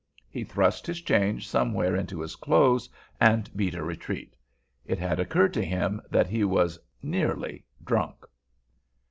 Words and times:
He 0.27 0.43
thrust 0.43 0.87
his 0.87 0.99
change 0.99 1.47
somewhere 1.47 1.95
into 1.95 2.21
his 2.21 2.35
clothes, 2.35 2.89
and 3.19 3.47
beat 3.55 3.75
a 3.75 3.83
retreat. 3.83 4.35
It 4.83 4.97
had 4.97 5.19
occurred 5.19 5.53
to 5.53 5.63
him 5.63 6.01
that 6.09 6.25
he 6.25 6.43
was 6.43 6.79
nearly 7.03 7.65
drunk. 7.85 8.25